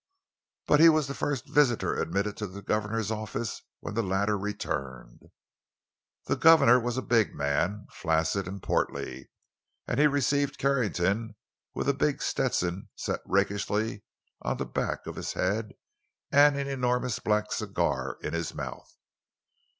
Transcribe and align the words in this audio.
But 0.65 0.79
he 0.79 0.89
was 0.89 1.05
the 1.05 1.13
first 1.13 1.45
visitor 1.47 1.93
admitted 1.95 2.35
to 2.37 2.47
the 2.47 2.63
governor's 2.63 3.11
office 3.11 3.61
when 3.81 3.93
the 3.93 4.01
latter 4.01 4.35
returned. 4.35 5.29
The 6.25 6.35
governor 6.35 6.79
was 6.79 6.97
a 6.97 7.03
big 7.03 7.35
man, 7.35 7.85
flaccid 7.91 8.47
and 8.47 8.63
portly, 8.63 9.29
and 9.87 9.99
he 9.99 10.07
received 10.07 10.57
Carrington 10.57 11.35
with 11.75 11.87
a 11.87 11.93
big 11.93 12.23
Stetson 12.23 12.89
set 12.95 13.19
rakishly 13.27 14.03
on 14.41 14.57
the 14.57 14.65
back 14.65 15.05
of 15.05 15.17
his 15.17 15.33
head 15.33 15.73
and 16.31 16.57
an 16.57 16.67
enormous 16.67 17.19
black 17.19 17.51
cigar 17.51 18.17
in 18.23 18.33
his 18.33 18.55
mouth. 18.55 18.91